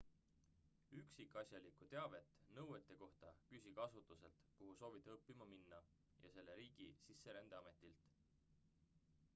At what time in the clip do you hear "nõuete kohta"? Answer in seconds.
2.59-3.29